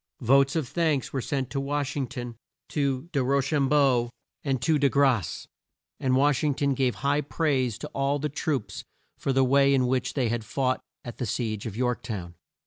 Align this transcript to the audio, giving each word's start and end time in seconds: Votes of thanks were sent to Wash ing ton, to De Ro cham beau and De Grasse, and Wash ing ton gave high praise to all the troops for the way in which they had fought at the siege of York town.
Votes 0.23 0.55
of 0.55 0.67
thanks 0.67 1.13
were 1.13 1.21
sent 1.21 1.51
to 1.51 1.59
Wash 1.59 1.95
ing 1.95 2.07
ton, 2.07 2.35
to 2.69 3.07
De 3.11 3.23
Ro 3.23 3.39
cham 3.39 3.69
beau 3.69 4.09
and 4.43 4.59
De 4.59 4.89
Grasse, 4.89 5.45
and 5.99 6.15
Wash 6.15 6.43
ing 6.43 6.55
ton 6.55 6.73
gave 6.73 6.95
high 7.05 7.21
praise 7.21 7.77
to 7.77 7.87
all 7.89 8.17
the 8.17 8.27
troops 8.27 8.83
for 9.19 9.31
the 9.31 9.45
way 9.45 9.75
in 9.75 9.85
which 9.85 10.15
they 10.15 10.27
had 10.27 10.43
fought 10.43 10.81
at 11.03 11.17
the 11.19 11.27
siege 11.27 11.67
of 11.67 11.77
York 11.77 12.01
town. 12.01 12.33